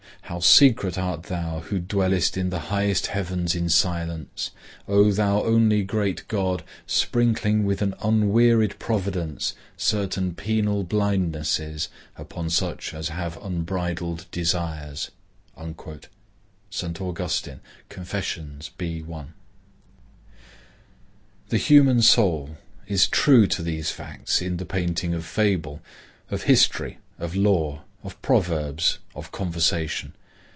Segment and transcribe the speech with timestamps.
[0.25, 4.51] "How secret art thou who dwellest in the highest heavens in silence,
[4.87, 12.93] O thou only great God, sprinkling with an unwearied providence certain penal blindnesses upon such
[12.93, 15.11] as have unbridled desires!"
[16.69, 17.01] St.
[17.01, 17.59] Augustine,
[17.89, 19.03] Confessions, B.
[19.13, 19.25] I.
[21.49, 22.55] The human soul
[22.87, 25.81] is true to these facts in the painting of fable,
[26.29, 30.13] of history, of law, of proverbs, of conversation.